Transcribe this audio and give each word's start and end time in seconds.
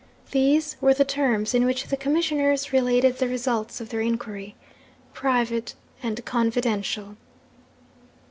These 0.31 0.77
were 0.81 0.95
the 0.95 1.05
terms 1.05 1.53
in 1.53 1.63
which 1.63 1.89
the 1.89 1.95
Commissioners 1.95 2.73
related 2.73 3.19
the 3.19 3.27
results 3.27 3.79
of 3.79 3.89
their 3.89 4.01
inquiry: 4.01 4.55
'Private 5.13 5.75
and 6.01 6.25
confidential. 6.25 7.17